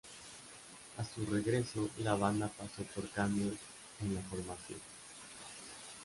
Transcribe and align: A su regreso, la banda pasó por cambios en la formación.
A 0.97 1.05
su 1.05 1.27
regreso, 1.27 1.87
la 1.99 2.15
banda 2.15 2.47
pasó 2.47 2.81
por 2.95 3.07
cambios 3.11 3.53
en 3.99 4.15
la 4.15 4.21
formación. 4.21 4.79